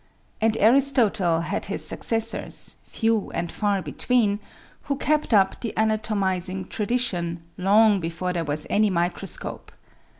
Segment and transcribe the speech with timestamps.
[0.41, 4.39] And Aristotle had his successors, few and far between,
[4.85, 9.71] who kept up the anatomising tradition, long be fore there was any microscope.